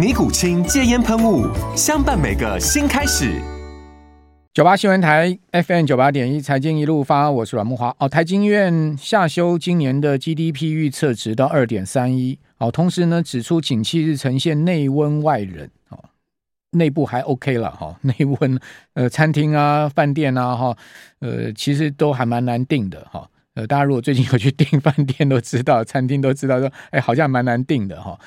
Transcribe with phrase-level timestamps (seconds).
[0.00, 1.46] 尼古清戒烟喷雾，
[1.76, 3.38] 相伴每个新开始。
[4.54, 7.94] 九八新闻台 FM 九八点一，财经一路发，我是阮木华。
[7.98, 12.38] 哦，台经院下修今年的 GDP 预测值到二点三一。
[12.56, 15.68] 哦，同时呢，指出景气是呈现内温外冷。
[15.90, 16.02] 哦，
[16.70, 18.58] 内部还 OK 了哈， 内温
[18.94, 20.74] 呃，餐厅啊、饭店啊，哈，
[21.18, 23.28] 呃，其实都还蛮难订的哈。
[23.54, 28.18] 呃，大家如果最近有去订饭店，都知道，餐厅都知道说，哎，好像蛮难订的哈。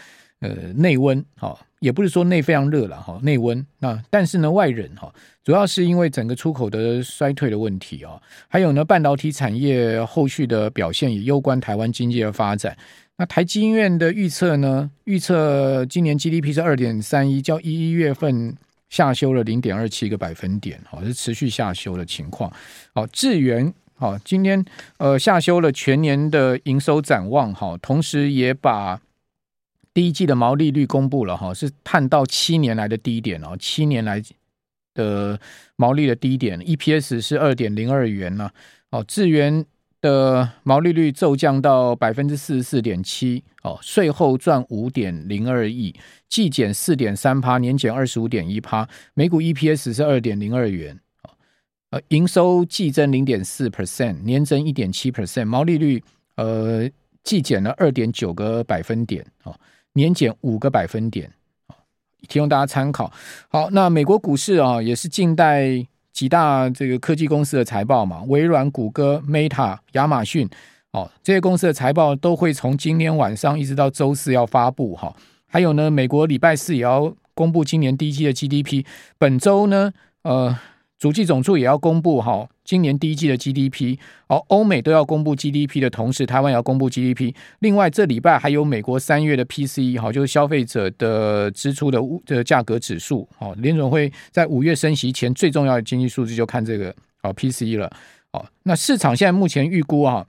[0.44, 5.09] 呃，内温哈，也不是说内非常热了哈，内温那但是呢，外冷哈，
[5.41, 12.77] 主要是因为整个出口的衰退的问题啊，还有呢，半导体产业后续的表现也攸关台湾经济的发展。
[13.16, 18.53] 那台积院的预测呢，预测今年 GDP 是二点三一，较一月份
[18.89, 22.52] 下修了零点二七个百分点，好，是持续下修的情况。
[22.94, 24.66] 好，智源好，今天
[24.97, 29.00] 呃下修了全年的营收展望，好，同时也把。
[29.94, 34.22] 第一季的毛利率公布了哈，是探到七年来的低点哦，七年来
[34.95, 35.39] 的
[35.75, 38.50] 毛利的低点，EPS 是二点零二元呢。
[38.89, 39.63] 哦，智原
[40.02, 45.95] 的毛利率骤降到百分之四十四点七，哦，税后赚五点零二亿，
[46.28, 51.00] 季减四点三趴，年减二十五点一趴，每股 EPS 是二点零二元，
[51.91, 56.03] 呃，营收季增零点四 percent，年增一点七 percent，毛利率
[56.35, 56.89] 呃
[57.23, 59.56] 季减了二点九个百分点，哦。
[59.94, 61.31] 年减五个百分点，
[62.28, 63.12] 提供大家参考。
[63.50, 65.66] 好，那美国股市啊，也是近代
[66.12, 70.50] 几大这个科技公司的财报嘛，微软、谷歌、Meta、亚马逊，
[70.92, 75.16] 哦，这些公司的财报都会从今天晚上一直到周四要发布哈。
[75.48, 78.86] 还有呢，美国礼拜四也要公布今年第一季的 GDP，
[79.18, 79.92] 本周呢，
[80.24, 80.58] 呃。
[81.00, 83.97] 主计总处也要公布哈，今年第一季的 GDP，
[84.28, 87.34] 哦，欧美都要公布 GDP 的同时，台湾也要公布 GDP。
[87.59, 93.28] 另外，这礼拜还有美国三月的 PCE，哈，就是消费者的支出的物的价格指数。
[93.40, 97.91] 哦，联准会在五月升息前最重要的经济数据就看这个哦 PCE 了。
[98.31, 100.25] 哦，那市场现在目前预估啊，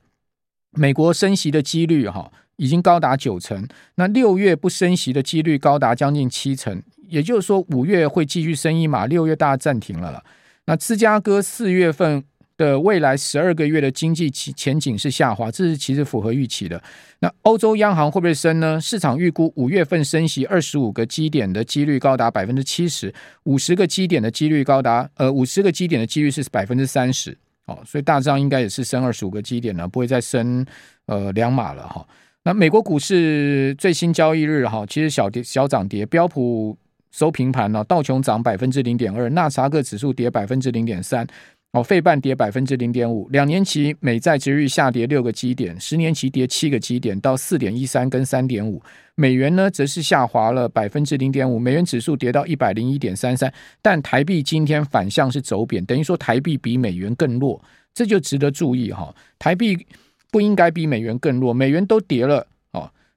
[0.72, 10.22] 美国升息的几率哈已经高达九成，那六月不升息的几率高达将近七成，也就是说五月会继续升一码，六月大家暂停了了。
[10.66, 12.24] 那芝加哥四月份
[12.56, 16.82] 的未来十二个月的经济前前景是下滑，这是其实符合预期的。
[17.18, 18.80] 那欧洲央行会不会升呢？
[18.80, 27.36] 市场预估五月份升息二十五个基点的几率高达百分之七十，五十个基点的几率高达呃五十个基点的几率是百分之三十。
[27.66, 30.64] 哦，所以大致上应该也是升二十五个基点呢，不会再升
[31.06, 32.06] 呃两码了哈。
[32.44, 36.78] 那美国股市最新交易日哈，其实小跌小涨跌，标普。
[37.14, 41.24] 收平盘了，道琼涨百分之零点二，纳斯达克指数跌百分之零点三，
[41.70, 48.82] 哦，费半跌百分之零点五，两年期美债殖率下跌六个基点，十年期跌七个基点到四点一三跟三点五，
[49.14, 57.62] 美元呢则是下滑了百分之零点五，美元指数跌到一百零一点三三，但台币今天反向是走贬，等于说台币比美元更弱，
[57.94, 59.86] 这就值得注意哈，台币
[60.32, 62.44] 不应该比美元更弱，美元都跌了。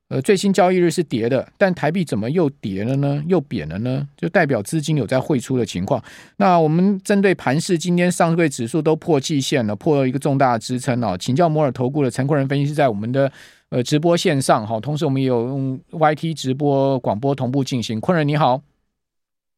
[0.09, 3.21] 呃，最新交易日是跌的，但台币怎么又跌了呢？
[3.27, 4.07] 又贬了呢？
[4.15, 6.01] 就代表资金有在汇出的情况。
[6.37, 11.17] 那我们针对盘市，今天上柜指数都破季线了，破了一个重大的支撑哦。
[11.19, 13.29] 请教摩尔投顾的陈坤仁分析师在我们的
[13.67, 17.99] 呃直播线上哈，同时我们也有用 YT 直播广播同步进行。
[17.99, 18.61] 坤仁你好，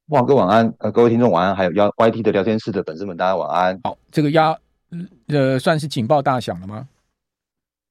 [0.08, 3.80] 旺哥晚安，呃，各位听众晚安，还有邀 YT 的聊天室的粉丝们大家晚安。
[3.84, 4.58] 好，这个压
[5.28, 6.88] 呃算是警报大响了吗？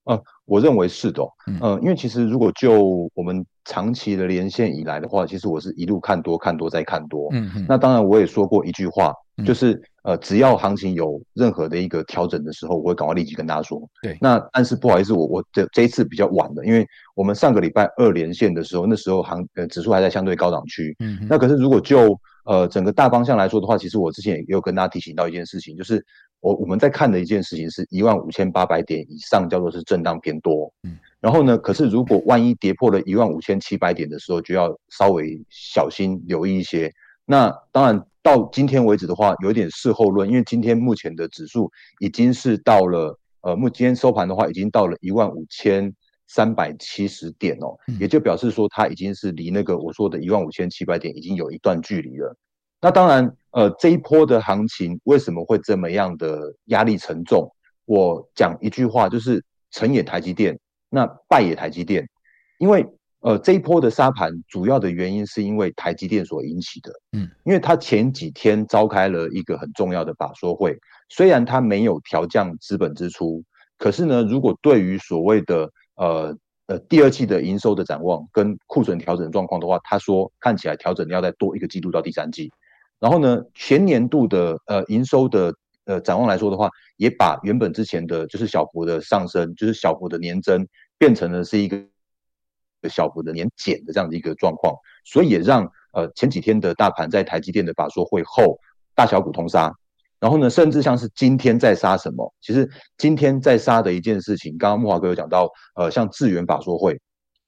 [0.08, 26.02] 呃，我认为是的，嗯、呃，因为其实如果就我们长期的连线以来的话，其实我是一路看多看多再看多，嗯嗯，那当然我也说过一句话，嗯、就是呃，只要行情有任何的一个调整的时候，我会赶快立即跟大家说，对，那但是不好意思，我我这这一次比较晚的，因为我们上个礼拜二连线的时候，那时候行呃指数还在相对高档区，嗯，那可是如果就呃，整个大方向来说的话，其实我之前也有跟大家提醒到一件事情，就是
[26.40, 36.92] 我我们在看的一件事情是一万五千八百点以上叫做是震荡偏多，嗯，然后呢，可是如果万一跌破了一万五千七百点的时候，就要稍微小心留意一些。
[37.24, 41.70] 那当然到今天为止的话，有点事后论，因为今天目前的指数
[42.00, 45.94] 已经是到了，呃，目今天收盘的话已经到了一万五千。
[46.30, 52.36] 三百七十点哦，也就表示说它已经是离那个我说的一万五千七百点已经有一段距离了。
[52.80, 57.52] 那当然，呃，这一波的行情为什么会这么样的压力沉重？
[57.86, 60.58] 我讲一句话，就是成也台积电，
[60.88, 62.08] 那败也台积电。
[62.58, 62.86] 因为
[63.20, 66.92] 呃，这一波的沙盘主要的原因是因为台积电所引起的。
[67.12, 70.78] 嗯，因为它前几天召开了一个很重要的法说会，
[71.08, 73.42] 虽然它没有调降资本支出，
[73.76, 76.36] 可是呢，如果对于所谓的呃
[76.66, 82.52] 呃，第二季的营收的展望跟库存调整状况的话，他说看起来调整要再多一个季度到第三季，
[83.00, 85.54] 然后呢，全年度的呃营收的
[85.84, 90.66] 呃展望来说的话，也把原本之前的就是小幅的上升，就是小幅的年增，
[90.98, 91.80] 变成了是一个
[92.88, 94.74] 小幅的年减的这样的一个状况，
[95.04, 98.58] 所以也让呃前几天的大盘在台积电的法说会后
[98.94, 99.72] 大小股通杀。
[100.20, 102.34] 然后呢，甚至像是今天在杀什么？
[102.40, 106.98] 其实今天在杀的一件事情，刚刚木华哥有讲到，呃，像智源法说会，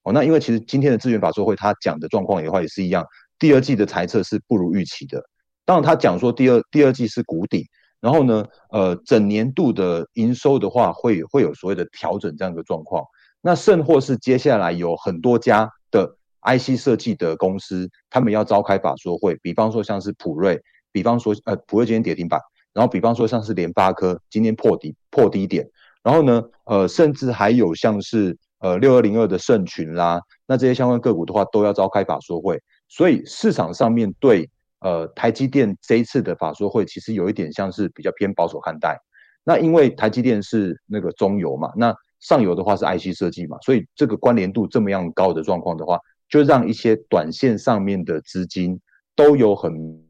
[0.05, 3.05] 哦，那因为其实今天的智源法说会，他讲的状况的话也是一样，
[3.41, 5.21] 第二季的财测是不如预期的。
[5.71, 7.69] 当然，他讲说第二第二季是谷底，
[8.01, 13.05] 然后呢，呃，整年度的营收的话会会有所谓的调整这样一个状况。
[13.41, 16.13] 那甚或是接下来有很多家的
[16.43, 22.41] IC 设计的公司，他们要召开法说会，比方说像是普瑞，比方说呃普瑞今天跌停板。
[22.73, 25.65] 然后，比方说像是联发科今天破底破低点，
[26.03, 34.51] 然后呢，呃，甚至还有像是呃六二零二的盛群啦，那这些相关个股的话都要召开法说会，所以市场上面对
[34.81, 38.99] 呃台积电这一次的法说会，其实有一点像是比较偏保守看待。
[39.45, 45.99] 那因为台积电是那个中游嘛，那上游的话是 IC 设计嘛，所以这个关联度这么样高的状况的话，
[46.29, 48.81] 就让一些短线上面的资金
[49.15, 50.05] 都有很。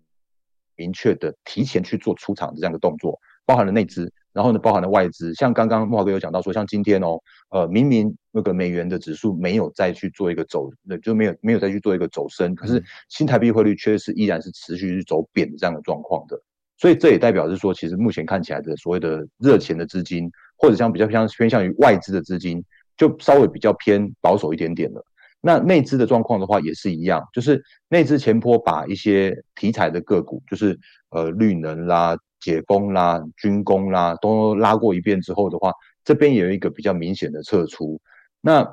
[0.76, 5.34] 明确的提前去做出场的这样的动作，包含了内资，然后呢，包含了外资。
[5.34, 7.18] 像刚刚莫华哥有讲到说，像今天哦，
[7.50, 10.70] 呃，明明那个美元的指数没有再去做一个走，
[11.02, 16.40] 就没有没有再去做一个走升，可是新台币汇率确实依然是持续去走贬的这样的状况的。
[16.76, 22.64] 所以这也代表是说，其实目前看起来的所谓的热钱的资金，或者像比较偏偏向于外资的资金，
[22.96, 25.04] 就稍微比较偏保守一点点了。
[25.42, 30.78] 那内资的状况的话也是一样，就是内资前坡把一些题材的个股，就是
[31.10, 35.72] 呃绿能啦、解封啦、军工啦，都拉过一遍之后的话，
[36.04, 38.00] 这边也有一个比较明显的撤出，
[38.40, 38.66] 那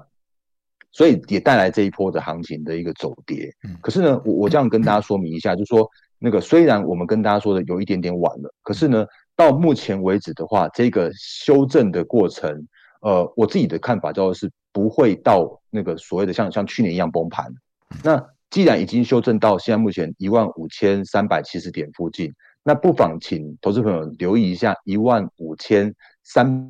[0.92, 3.54] 所以也带来这一波的行情的一个走跌。
[3.82, 9.06] 可是呢，我我这样跟大家说明一下，就是说那个虽然我们跟大家说的有一点点晚了，可是呢，
[9.36, 12.68] 到目前为止的话，这个修正的过程，
[13.02, 14.50] 呃，我自己的看法就是。
[14.74, 17.52] 不会到那个所谓的像像去年一样崩盘。
[18.04, 22.32] 那既然已经修正到现在目前一万五千三百七十点附近，
[22.68, 26.70] 那不妨请投资朋友留意一下一万五千三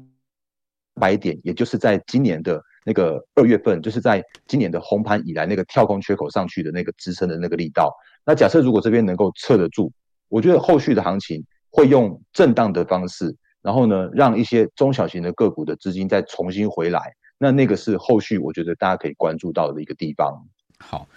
[0.94, 7.92] 百点，也就是在今年的那个二月份，就是在今年的红盘以来那个跳空缺口上去的那个支撑的那个力道。
[8.24, 9.92] 那假设如果这边能够测得住，
[10.30, 17.02] 我觉得后续的行情会用震荡的方式，然后呢，让一些中小型的个股的资金再重新回来。
[17.40, 20.46] 那那个是后续，我觉得大家可以关注到的一个地方。
[20.78, 21.08] 好，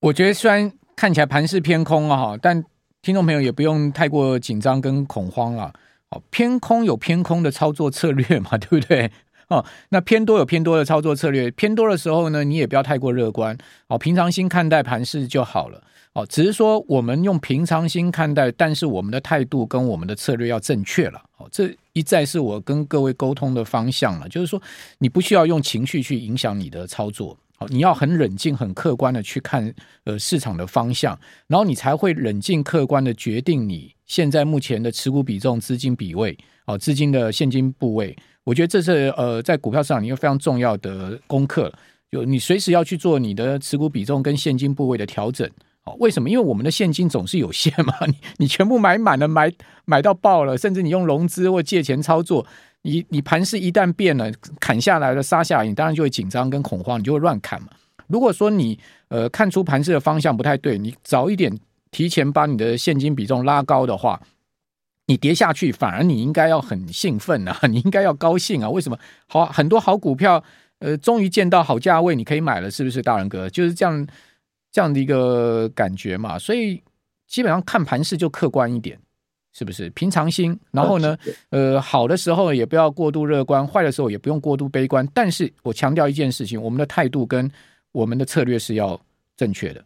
[0.00, 2.62] 我觉得虽然看起来盘势偏空啊，但
[3.02, 5.72] 听众朋友也不用太过紧张跟恐慌了。
[6.10, 9.10] 好，偏空有偏空的操作策略嘛， 对不对？
[9.48, 13.56] 哦，那偏多有偏多的操作策略，偏多的时候呢，你也不要太过乐观，
[13.88, 15.82] 好，平常心看待盘势就好了。
[16.12, 21.22] 哦，只是说我们用平常心看待，但是我们的态度跟我们的策略要正确了。
[21.38, 24.60] 哦，这一再是我跟各位沟通的方向了，就是说
[24.98, 27.36] 你不需要用情绪去影响你的操作，
[27.68, 29.72] 你要很冷静、很客观的去看
[30.04, 38.16] 呃市场的方向，然后你才会冷静客观的决定你现在目前的持股比重、资金比位，哦，资金的现金部位。
[38.44, 41.70] 我觉得这是呃在股票市场一个非常重要的功课，
[42.10, 45.46] 就你随时要去做你的持股比重跟现金部位的调整。
[45.84, 46.28] 哦为什么？
[46.28, 49.52] 因为我们的现金总是有限嘛， 你你全部买满了，买
[49.84, 52.46] 买到爆了，甚至你用融资或借钱操作，
[52.82, 57.68] 你你盘势一旦变了，砍下来了，杀下来，你当然就会紧张跟恐慌，你就会乱砍嘛。
[58.06, 61.56] 如果说你呃看出盘势的方向不太对，你早一点
[61.90, 64.20] 提前把你的现金比重拉高的话，
[65.06, 68.68] 你跌下去反而你应该要很兴奋啊， 你应该要高兴啊。
[68.68, 68.98] 为什么？
[69.26, 70.42] 好，很多好股票，
[70.78, 73.48] 呃，终于见到好价位，你可以买了，是不是，大仁哥？
[73.50, 74.06] 就是这样。
[74.72, 76.80] 这样的一个感觉嘛，所以
[77.26, 78.96] 基本上看盘势就客观一点，
[79.52, 79.90] 是不是？
[79.90, 81.16] 平常心，然后呢，
[81.50, 85.06] 呃，好的时候也不要过度乐观，坏的时候也不用过度悲观。
[85.12, 87.50] 但是我强调一件事情，我们的态度跟
[87.92, 89.00] 我们的策略是要
[89.36, 89.84] 正确的。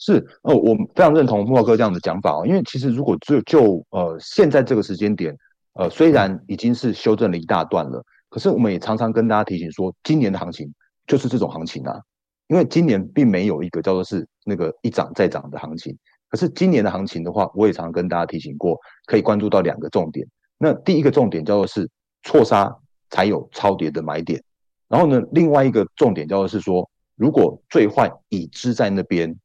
[0.00, 5.36] 是哦，我非常认同慕驊哥这样的讲法哦，因为其实如果就就呃现在这个时间点，
[5.74, 10.72] 呃虽然已经是修正了一大段了，可是我们也常常跟大家提醒说，今年的行情
[11.06, 12.00] 就是这种行情啊，
[12.46, 15.96] 因为今年并没有一个叫做是那个一涨再涨的行情，
[16.30, 20.26] 可是今年的行情的话，我也常跟大家提醒过，可以关注到两个重点，
[20.58, 21.88] 那第一个重点叫做是
[22.22, 22.74] 错杀
[23.10, 24.42] 才有超跌的买点，
[24.88, 29.36] 然后呢，另外一个重点叫做是说，如果最坏已知在那边。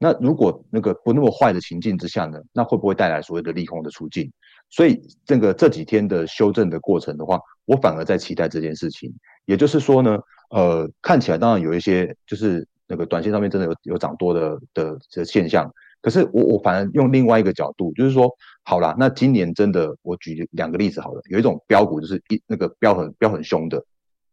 [0.00, 4.30] 那如果那个不那么坏的情境之下呢，那会不会带来所谓的利空的出境？
[4.70, 9.12] 所以这个这几天的修正的过程的话，我反而在期待这件事情。
[9.44, 10.16] 也就是说呢，
[10.50, 15.68] 呃，看起来当然有一些就是那个短线上面真的有有涨多的的的现象，
[16.00, 18.30] 可是我我反而用另外一个角度，就是说，
[18.64, 23.84] 好啦，那今年真的我举两个例子好了，有一种标股就是一那个标很标很凶的，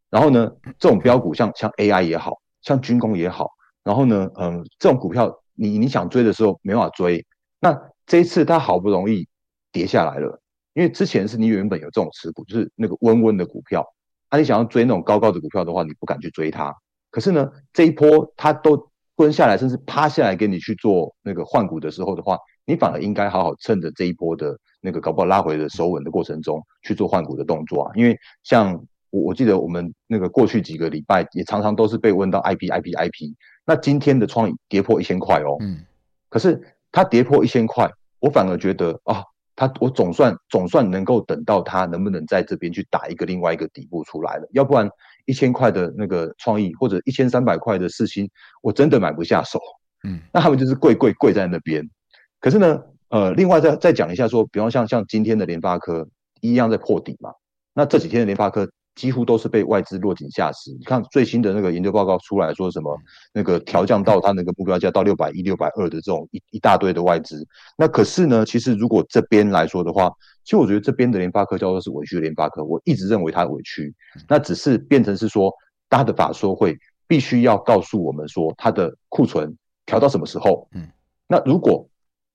[0.09, 3.49] 然后呢，这种标股像像 AI 也好像军工也好，
[3.83, 5.41] 然后呢，嗯、这种股票。
[5.57, 7.25] 你你想追的时候没办法追，
[7.61, 7.73] 那
[8.05, 9.25] 这一次它好不容易
[9.71, 10.41] 跌下来了，
[10.73, 13.81] 因为之前是你原本有这种持股，就是那个温温的股票，
[14.29, 16.75] 那、啊、你想要追那种高高的股票的话，你不敢去追它。
[17.09, 27.91] 可是呢，这一波它都蹲下来，甚至趴下来给你去做那个换股的时候的话，你反而应该好好趁着这一波的那个搞不好拉回的守稳的过程中去做换股的动作啊。
[27.95, 28.73] 因为像
[29.11, 33.33] 我我记得我们那个过去几个礼拜也常常都是被问到 IP IP IP。
[33.65, 35.79] 那今天的创意跌破一千块哦，嗯，
[36.29, 39.23] 可是它跌破一千块，我反而觉得啊，
[39.55, 44.89] 它我总算总算能够等到他能不能在这边去打一个另外一个底部出来了，要不然
[45.25, 48.29] 一千块的那个创意或者一千三百块的四星，
[48.61, 49.59] 我真的买不下手，
[50.03, 51.81] 嗯，那他们就是贵贵贵在那边。
[52.39, 56.07] 可是呢，呃，另外再再讲一下说，比方像像今天的联发科
[56.41, 57.31] 一样在破底嘛，
[57.73, 58.69] 那这几天的联发科。
[58.95, 60.71] 几乎都是被外资落井下石。
[60.71, 62.97] 你看最新的那个研究报告出来说什么，
[63.33, 67.45] 那个调降到它那个目标价到六百一、六百二的这种一一大堆的外资。
[67.77, 70.09] 那可是呢，其实如果这边来说的话，
[70.43, 72.63] 其实我觉得这边的联发科叫做是委屈的联发科。
[72.63, 73.93] 我一直认为它委屈，
[74.29, 75.53] 那只是变成是说，
[75.89, 80.67] 它的法说会必须要告诉我们说，它的库存调到什么时候。
[80.73, 80.87] 嗯，
[81.27, 81.87] 那如果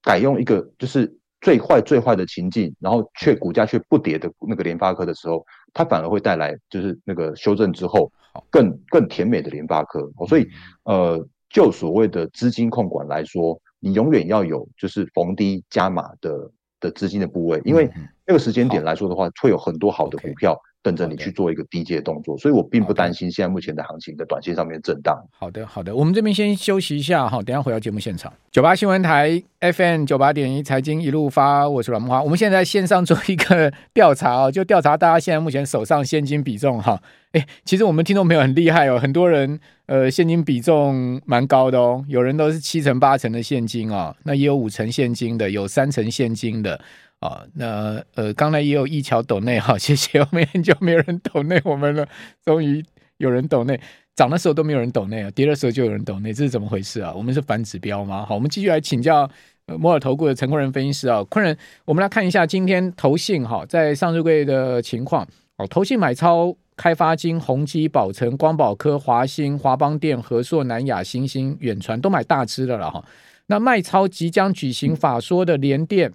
[0.02, 1.16] 改用一个就是。
[1.40, 8.10] 最坏最坏的情境，然后却股价却不跌的那个联发科的时候，它反而会带来就是那个修正之后
[8.50, 10.10] 更更甜美的联发科。
[10.28, 10.46] 所以
[10.84, 17.90] 呃，就所谓的资金控管来说，你永远要有就是逢低加码的的资金的部位，因为
[18.26, 20.60] 那个时间点来说的话，会有很多好的股票。
[20.82, 25.22] 等着你去做一个低阶动作，所以我并不担心现在目前的行情的短线上面震荡。
[25.30, 28.32] 好的，好的，我们这边先休息一下哈，等下回到节目现场。
[28.50, 32.22] 九八新闻台 FM 九八点一财经一路发，我是阮木花。
[32.22, 37.02] 我们现在在线上做一个 调查哦，就调查大家现在目前手上现金比重哈。
[37.32, 46.80] 哎，其实我们听众朋友很厉害哦，很多人呃现金比重蛮高的哦，有人都是七成八成的现金哦，那也有五成现金的，有三成现金的。
[47.20, 52.08] 啊，那呃，刚才也有一桥抖内哈， 谢谢，我们很久没有人抖内我们了，
[52.44, 52.82] 终于
[53.18, 53.78] 有人抖内，
[54.16, 57.12] 涨的时候都没有人抖内啊，跌的时候就有人抖内，这是怎么回事啊？
[57.14, 58.24] 我们是反指标吗？
[58.24, 59.30] 好，我们继续来请教
[59.66, 65.22] 摩尔投顾的陈坤仁分析师啊，坤仁，我们来看一下今天投信哈在上市柜的情况
[65.58, 73.04] 哦，投信买超开发金、宏基、宝成、光宝科、华兴、华邦电、和硕、南亚、新兴、远传都买大支的了哈，
[73.48, 76.10] 那卖超即将举行法说的联电。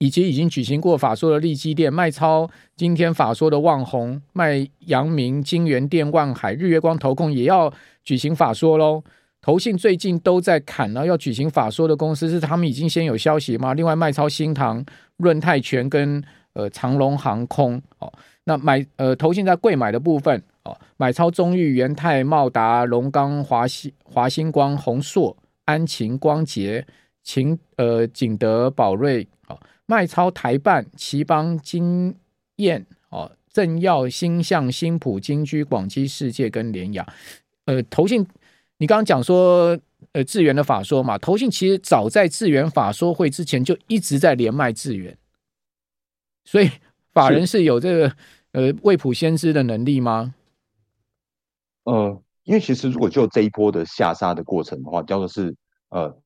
[0.00, 7.70] 以及已经举行过法说的利基店卖超，今天法说的旺宏卖阳明、金元电、万海、日月光、投控也要
[8.02, 9.04] 举行法说喽。
[9.42, 13.74] 投信最近都在砍呢，要举行法说的公司是他们已经先有消息吗？
[13.74, 14.82] 另外卖超新唐、
[15.18, 16.22] 润泰全跟
[16.54, 18.10] 呃长荣航空哦。
[18.44, 26.86] 那买呃投信在贵买的部分哦，买超中裕、元泰、茂达、龙钢、华星、华星光、宏硕、安晴、光捷、
[27.22, 29.28] 秦呃景德、宝瑞。
[29.90, 32.14] 卖超台办、奇邦、金
[32.58, 37.04] 燕、哦，正耀、新象、新普、金居、广基世界跟联雅，
[37.64, 38.24] 呃，投信，
[38.76, 39.76] 你刚刚讲说，
[40.12, 45.18] 呃，智源的法说嘛，投信其实早在智源法说会之前就一直在连卖智源，
[46.44, 46.70] 所以
[47.12, 48.14] 法人是有这个
[48.52, 50.32] 呃未卜先知的能力吗？
[51.82, 55.56] 呃，因为其实如果就这一波的下杀的过程的话，叫做是
[55.88, 56.16] 呃。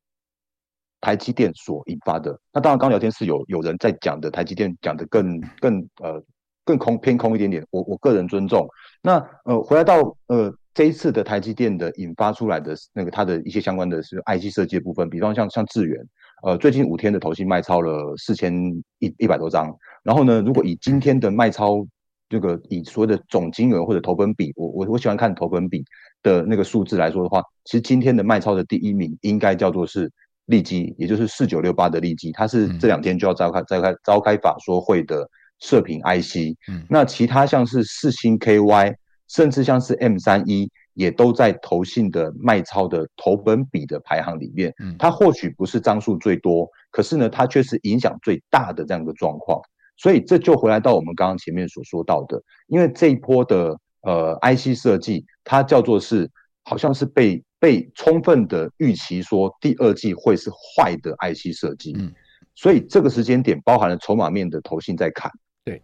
[1.05, 6.23] 台积电所引发的，那当然，刚聊天是有有人在讲的，台积电讲的更更呃
[6.65, 8.67] 更空偏空一点点，我我个人尊重。
[9.03, 16.03] 那呃回来到呃这一次的台积电的引发出来的那个它的一些相关的是 IC 设计的部分，比方像像智原
[16.43, 18.53] 呃，最近五天的投信卖超了四千
[18.99, 21.87] 一一百多张，然后呢，如果以今天的卖超
[22.31, 25.85] 这个以所谓的总金额或者投本比，我我我喜欢看投本比
[26.23, 30.11] 的那个数字来说的话，其实今天的卖超的第一名应该叫做是
[30.47, 35.29] 利基，也就是四九六八的利基，它是这两天就要召开召开召开法说会的
[35.61, 38.95] 射频 IC，嗯，那其他像是四星 KY，
[39.29, 40.71] 甚至像是 M 三一。
[40.97, 49.61] 也都在投信的卖超的投本比的排行里面，嗯，它或许不是张数最多，可是呢，它却是影响最大的这样一个状况。
[49.97, 56.31] 所以这就回来到我们刚刚前面所说到的，因为这一波的呃 IC 设计，它叫做是
[56.65, 62.13] 好像是被被充分的预期说第二季会是坏的 IC 设计，嗯，
[62.55, 65.31] 所以这个时间点包含了筹码面的投信在砍。
[65.65, 65.81] 对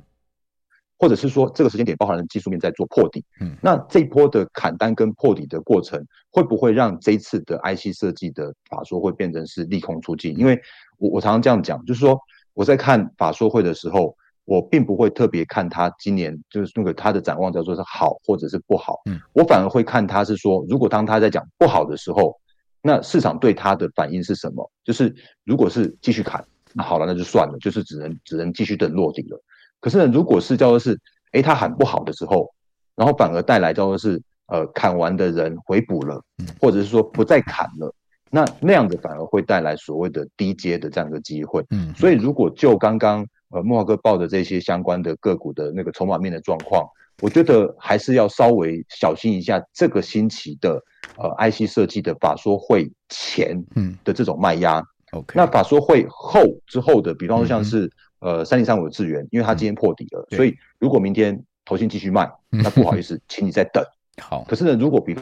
[0.99, 5.99] 或者是说，这个时间点包含了技术面在做破底，嗯，那这一波的砍单跟破底的过程，
[6.31, 10.39] 会不会让这一次的 IC 设计的法说会变成是利空出尽？
[10.39, 10.61] 因为
[10.99, 12.21] 我我常常这样讲，就是说
[12.53, 14.15] 我在看法说会的时候，
[14.50, 22.37] 我并不会特别看他今年就是那个他的展望叫做是好或者是不好，嗯，我反而会看他是说，如果当他在讲不好的时候，
[22.83, 24.69] 那市场对他的反应是什么？
[24.85, 25.14] 就是
[25.45, 29.40] 如果是继续砍，那好了，那就算了，就是只能只能继续等落底了。
[29.78, 30.99] 可是呢，如果是叫做是，
[31.30, 32.50] 诶，他喊不好的时候，
[32.97, 36.21] 然后反而带来叫做是，呃，砍完的人回补了，
[36.61, 37.95] 或者是说不再砍了，
[38.28, 41.64] 那那样子反而会带来所谓的低阶的这样一个机会。
[41.71, 46.88] 嗯，所以如果就刚刚呃慕驊哥报的这些相关的个股的那个筹码面的状况，
[47.23, 50.83] 我觉得还是要稍微小心一下这个星期的
[51.16, 54.83] 呃 IC 设计的法说会前嗯的这种卖压。
[55.12, 57.87] OK，那法说会后之后的，比方说像是。
[57.87, 57.90] 嗯
[58.21, 63.83] 呃，三零三五的智源，因为它今天破底了，嗯、所以如果明天投信继续卖，那不好意思， 请你再等。
[64.21, 65.16] 好，可是呢，如果比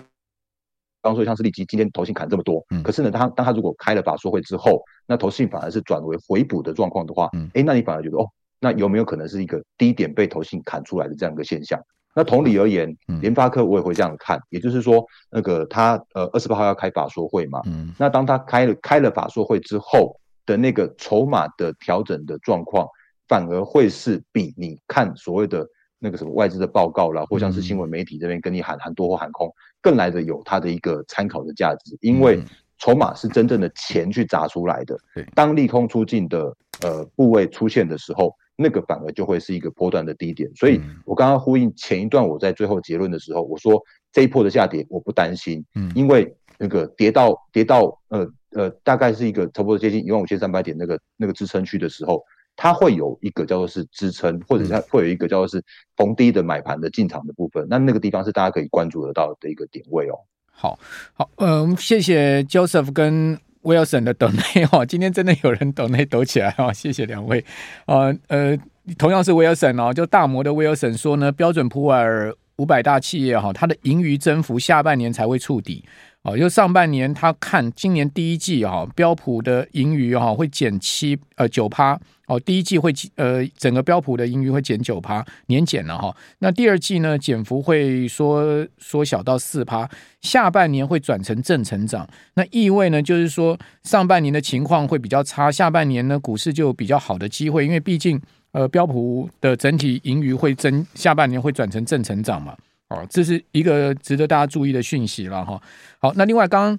[1.03, 8.27] 方说像是利基今天投信砍这么多，嗯、可是呢，他当他如果开了法说会之后，那投信反而是转为回补的状况的话，嗯，诶，那你反而觉得哦，
[8.61, 11.81] 那有没有可能是一个低点被投信砍出来的这样一个现象？
[12.15, 20.17] 那同理而言，嗯、联发科我也会这样看，也就是说，那个他呃二十八号要开法说会嘛，嗯，那当他开了开了法说会之后。
[20.49, 22.89] 的那个筹码的调整的状况，
[23.29, 32.43] 反而会是比你看所谓的那个什么外资的报告啦，或像是新闻媒体这边跟你喊喊多或喊空，更来的有它的一个参考的价值，因为
[32.79, 34.99] 筹码是真正的钱去砸出来的。
[35.35, 40.51] 当利空出尽的呃部位出现的时候，那个反而就会是一个波段的低点。
[40.55, 45.65] 所以我刚刚呼应前一段，我在最后结论的时候，我说这一波的下跌我不担心，
[45.95, 48.29] 因为那个跌到跌到呃。
[48.53, 52.25] 呃，大概是一个差不多接近一万五千三百点那个那个支撑区的时候，
[52.61, 55.65] 它会有一个叫做是支撑，或者它会有一个叫做是
[55.97, 57.65] 逢低的买盘的进场的部分。
[57.71, 60.19] 那那个地方是大家可以关注得到的一个点位哦。
[60.51, 60.77] 好，
[61.13, 64.43] 好，呃，谢谢 Joseph 跟 Wilson 的抖内
[64.73, 67.45] 哦， 今天真的有人抖内抖起来哦，谢谢两位。
[67.87, 68.59] 呃呃，
[68.99, 75.85] 同样是 Wilson 哦，就大摩的 Wilson 说呢，标准普尔五百大企业哈，它的盈余增幅下半年才会触底。
[76.23, 86.15] 哦，就上半年他看今年第一季哈，标普的盈余哈会减七呃九趴哦，第一季会呃整个标普的盈余会减九趴，年减了哈。
[86.41, 89.89] 那第二季呢，减幅会缩缩小到四趴，
[90.21, 92.07] 下半年会转成正成长。
[92.35, 98.21] 那意味呢，就是说上半年的情况会比较差，下半年呢股市就比较好的机会，因为毕竟
[98.53, 102.55] 呃标普的整体盈余会增，下半年会转成正成长嘛。
[102.89, 105.61] 哦，这是一个值得大家注意的讯息了哈。
[105.99, 106.79] 好，那另外刚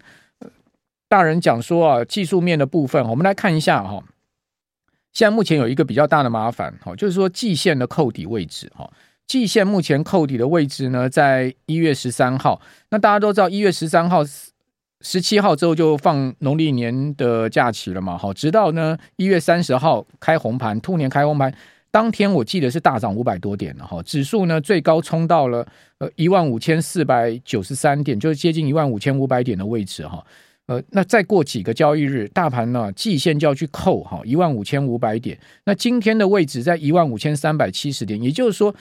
[1.07, 4.03] 大人讲说啊，技术面的部分，我们来看一下哈。
[5.13, 8.89] 现在目前有一个比较大的麻烦，哈，就是说季线的扣底位置，哈，
[9.27, 12.59] 季线目前扣底的位置呢，在一月十三号。
[12.89, 14.23] 那大家都知道，一月十三号、
[15.01, 21.53] 十七号之后就放农历年的假期了嘛，好，直到呢一月三十号开红盘，兔年开红盘。
[21.91, 30.23] 当天我记得是大涨五百多点了哈，指数呢最高冲到了呃一万五千四百九十三点，就是接近一万五千五百点的位置哈。
[30.67, 35.35] 呃，那再过几个交易日，大盘呢季线就要去扣哈一万五千五百点。
[35.65, 38.75] 那今天的位置在一万五千三百七十点，也就是说，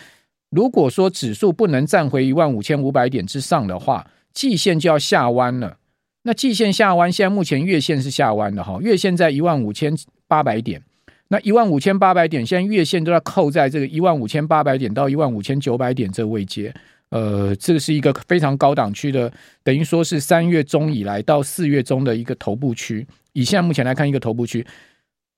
[0.50, 5.78] 如果说指数不能站回一万五千五百点之上的话，季线就要下弯了。
[6.24, 10.82] 那季线下弯，现在目前月线是下弯的哈，月线在一万五千八百点。
[11.28, 16.74] 那一万五千八百点，现在月线都要扣在这个一万五千八百点到一万五千九百点这个位阶，
[17.10, 19.30] 呃，这个是一个非常高档区的，
[19.62, 23.06] 等于说是三月中以来到四月中的一个头部区。
[23.34, 24.66] 以现在目前来看，一个头部区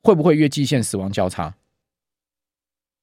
[0.02, 1.54] 会不会越季线死亡交叉？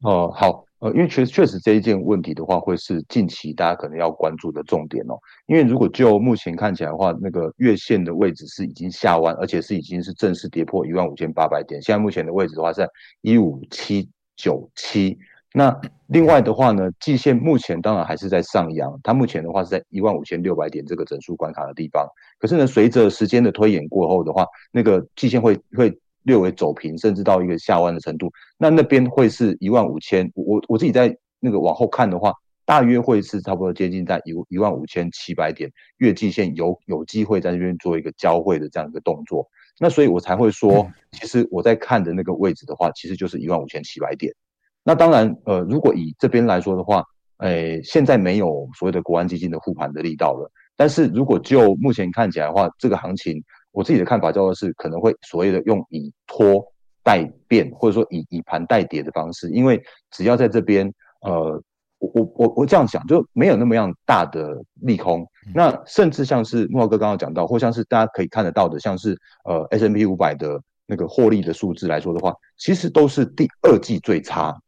[0.02, 5.17] 哦，好，呃，因为确确实这一件问题的话，会是近期大家可能要关注的重点哦。
[5.47, 11.81] 因为如果就目前看起来的话，那个月线的位置是已经下弯，而且是已经是正式跌破一万五千八百点。
[11.81, 12.87] 现在目前的位置的话在
[13.21, 15.17] 一五七九七。
[15.51, 22.07] 那另外的话呢，季线目前当然还是在上扬，它目前的话是在一万五千六百点这个整数关卡的地方。
[22.37, 25.91] 可是呢，随着时间的推演过后的话，那个季线会会。
[26.27, 32.33] 略微走平，甚至到一个下弯的程度，那那边会是一万五千，我我自己在那个往后看的话，
[32.65, 39.47] 大约会是差不多接近在一一万五千七百点月季线有有机会在这边做一个交汇的这样一个动作，
[39.79, 44.33] 那所以我才会说，其实我在看的那个位置的话，其实就是一万五千七百点。
[44.83, 47.05] 那当然，呃，如果以这边来说的话，
[47.37, 53.41] 诶，现在没有所谓的国安基金的护盘的力道了，但是如果就目前看起来的话，这个行情。
[53.77, 56.65] 我自己的看法叫做是可能会所谓的用以拖
[57.03, 61.61] 代变，或者说以以盘代跌的方式，因为只要在这边，呃，
[61.99, 65.23] 我我我我这样讲就没有那么样大的利空。
[65.53, 74.59] 那甚至像是慕驊哥刚刚讲到，或像是大家可以看得到的，像是呃 S M P 五百的那个获利的数字来说的话，其实都是第二季最差。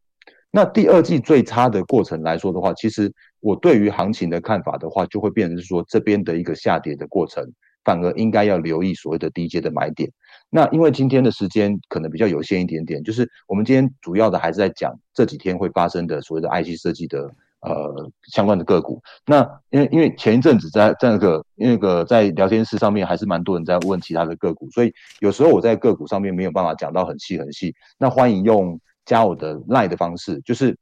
[0.52, 7.44] 那第二季最差的过程来说的话，其实我对于行情的看法的话，就会变成是说这边的一个下跌的过程。
[7.84, 10.12] 反而应该要留意所谓的低阶的买点。
[10.52, 17.30] 那因为今天的时间可能比较有限一点点，就是我们今天主要的还是在讲这几天会发生的所谓的 IC 设计的
[17.62, 19.00] 呃相关的个股。
[19.28, 27.76] 那因为因为前一阵子在在那个那个在聊天室上面还是蛮多人在问其他的个股，所以有时候我在个股上面没有办法讲到很细很细。
[28.00, 30.76] 那欢迎用加我的 LINE 的方式，就是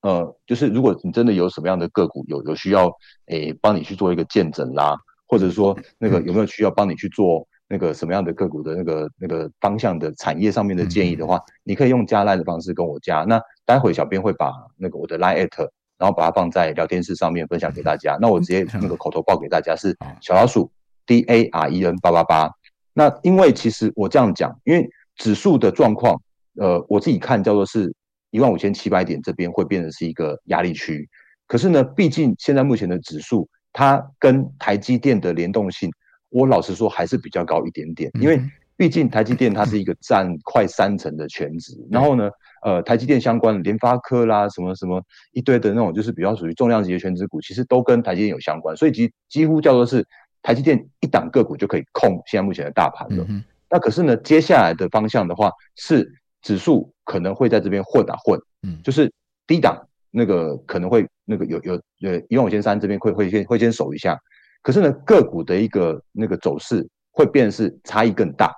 [0.00, 2.90] 呃就是如果你真的有什么样的个股有有需要
[3.26, 4.96] 诶帮你去做一个见证啦。
[5.30, 13.20] 或者说，那个有没有需要帮你去做那个什么样的个股的那个那个方向的产业上面的建议的话，你可以用加 LINE 的方式跟我加。
[13.20, 18.18] 那待会小编会把那个我的 LINE at，然后把它放在聊天室上面分享给大家。
[18.20, 20.68] 那我直接那个口头报给大家是小老鼠
[21.06, 22.50] D A R E N 八八八。
[22.92, 26.20] 那因为其实我这样讲，因为指数的状况，
[26.56, 27.94] 呃，我自己看叫做是
[28.32, 31.08] 一万五千七百点这边会变成是一个压力区。
[31.46, 33.48] 可是呢，毕竟现在目前的指数。
[33.72, 35.90] 它跟台积电的联动性，
[36.28, 38.40] 我老实说还是比较高一点点，因为
[38.76, 42.30] 毕竟台积电它是一个占快三成的全值，然后呢，
[42.62, 45.02] 呃，台积电相关的联发科啦，什么什么
[45.32, 50.06] 一堆的那种，就是比较属于重量级的全值股，其实都跟台积电有相关，所以几几乎叫做是
[50.42, 53.26] 台积电一档个股就可以控现在目前的大盘了。
[53.68, 56.10] 那可是呢，接下来的方向的话，是
[56.42, 58.40] 指数可能会在这边混啊混，
[58.82, 59.12] 就是
[59.46, 59.86] 低档。
[60.10, 64.18] 那个可能会那个有有呃一万五千三这边会会先会先守一下，
[64.62, 68.54] 可是呢个股的一个那个走势会变是差异更大，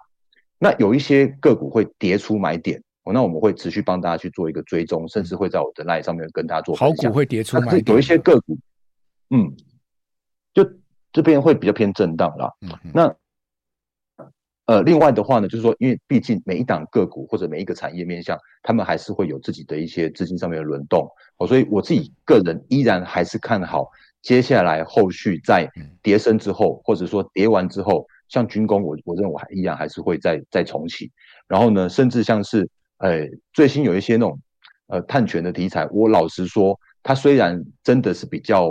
[0.58, 6.74] 那有一些个股会跌出买点哦，那我们会持续帮大家去做一个追踪，甚至会在我的 LINE 上面跟大家做。
[6.74, 8.56] 好股会跌出买点，有一些个股，
[9.30, 9.52] 嗯，
[10.54, 10.68] 就
[11.12, 12.52] 这边会比较偏震荡啦。
[12.60, 13.16] 嗯哼，那。
[14.66, 23.90] 呃，另外的话呢，就是说，因为毕竟每一档个股或者每一个产业面向，他们还是会有自己的一些资金上面的轮动，哦，所以我自己个人依然还是看好
[24.22, 25.68] 接下来后续在
[26.00, 31.10] 跌升之后，或者说跌完之后，像军工，我我认为我还依然还是会再再重启，
[31.48, 34.38] 然后呢，甚至像是，呃，最新有一些那种
[34.86, 38.68] 呃探权的题材，我老实说，它虽然真的是比较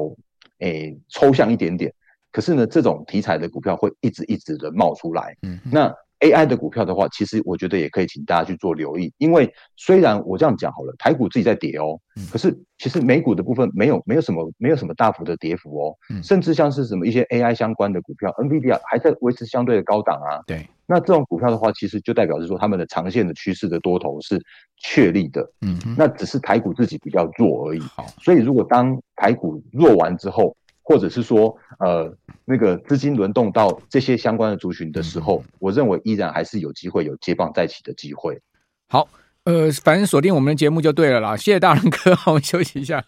[0.60, 1.94] 诶、呃、抽象一点点。
[2.32, 5.36] 可是呢，这种题材的股票会一直一直的冒出来。
[5.42, 12.00] 嗯，那 AI 的股票的话，其实我觉得也可以请大家去做留意，因为虽然我这样讲好了，台股自己在跌哦，
[12.32, 20.44] 可是其实美股的部分没有没有什么没有什么大幅的跌幅哦，甚至像是什么一些 AI 相关的股票，NVIDIA 还在维持相对的高档啊。
[20.46, 24.40] 对，那这种股票的话，其实就代表是说他们的长线的趋势的多头是
[24.78, 25.52] 确立的。
[25.62, 27.80] 嗯，那只是台股自己比较弱而已。
[27.80, 30.56] 好，所以如果当台股弱完之后，
[30.92, 38.38] 或者是说，呃，那个资金轮动到这些相关的族群的时候，我认为依然还是有机会有接棒再起的机会。
[38.90, 39.08] 好，
[39.46, 41.38] 呃，反正锁定我们的节目就对了啦。
[41.38, 43.02] 谢谢大龙哥， 我们休息一下。